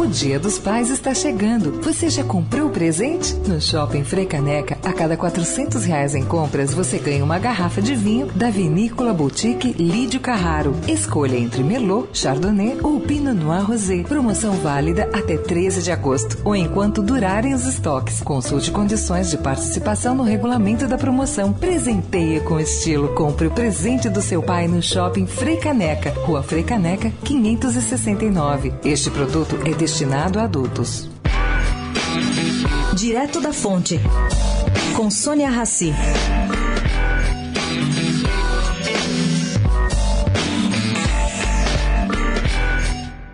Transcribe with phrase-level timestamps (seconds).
[0.00, 1.78] O Dia dos Pais está chegando.
[1.82, 3.34] Você já comprou o presente?
[3.46, 8.26] No Shopping Caneca, a cada 400 reais em compras, você ganha uma garrafa de vinho
[8.34, 10.74] da Vinícola Boutique Lídio Carraro.
[10.88, 14.02] Escolha entre Merlot, Chardonnay ou Pinot Noir Rosé.
[14.02, 18.22] Promoção válida até 13 de agosto ou enquanto durarem os estoques.
[18.22, 21.52] Consulte condições de participação no regulamento da promoção.
[21.52, 23.08] Presenteie com estilo.
[23.08, 25.26] Compre o presente do seu pai no Shopping
[25.60, 28.72] Caneca, Rua Caneca, 569.
[28.82, 31.08] Este produto é destinado a adultos.
[32.96, 33.98] Direto da Fonte,
[34.96, 35.92] com Sônia Rassi.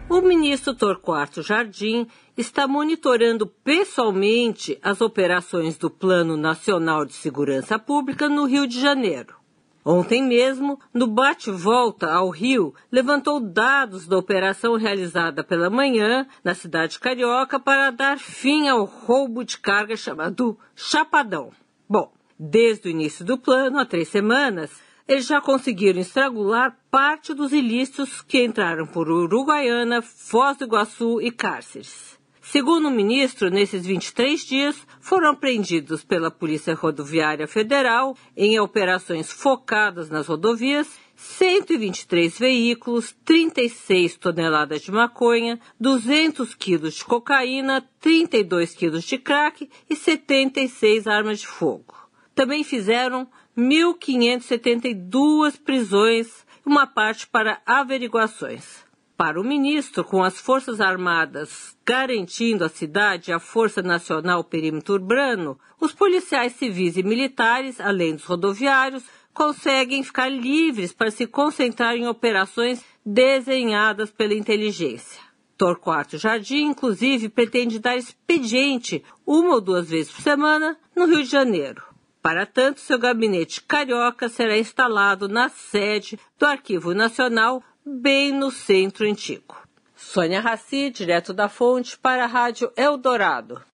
[0.09, 2.07] O ministro Torquato Jardim
[2.39, 9.46] está monitorando pessoalmente as operações do Plano Nacional de Segurança Pública no Rio de Janeiro.
[9.89, 16.99] Ontem mesmo, no bate-volta ao Rio, levantou dados da operação realizada pela manhã na cidade
[16.99, 21.53] carioca para dar fim ao roubo de carga chamado Chapadão.
[21.89, 24.73] Bom, desde o início do plano, há três semanas,
[25.07, 31.31] eles já conseguiram estrangular parte dos ilícitos que entraram por Uruguaiana, Foz do Iguaçu e
[31.31, 32.19] Cárceres.
[32.49, 40.11] Segundo o ministro, nesses 23 dias foram apreendidos pela Polícia Rodoviária Federal, em operações focadas
[40.11, 40.87] nas rodovias,
[41.17, 49.97] 123 veículos, 36 toneladas de maconha, 200 quilos de cocaína, 32 quilos de crack e
[49.97, 51.97] 76 armas de fogo.
[52.33, 53.27] Também fizeram
[53.59, 58.86] 1.572 prisões, uma parte para averiguações.
[59.17, 65.59] Para o ministro, com as Forças Armadas garantindo a cidade a Força Nacional Perímetro Urbano,
[65.81, 72.07] os policiais civis e militares, além dos rodoviários, conseguem ficar livres para se concentrar em
[72.07, 75.23] operações desenhadas pela inteligência.
[75.57, 81.31] Torquato Jardim, inclusive, pretende dar expediente uma ou duas vezes por semana no Rio de
[81.31, 81.83] Janeiro.
[82.21, 89.07] Para tanto, seu gabinete carioca será instalado na sede do Arquivo Nacional bem no centro
[89.07, 89.55] antigo.
[89.95, 93.65] Sônia Raci, direto da fonte, para a Rádio Eldorado.